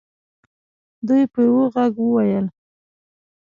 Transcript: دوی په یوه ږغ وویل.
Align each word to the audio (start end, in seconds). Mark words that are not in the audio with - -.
دوی 1.07 1.23
په 1.33 1.39
یوه 1.47 1.65
ږغ 1.73 1.93
وویل. 2.01 2.45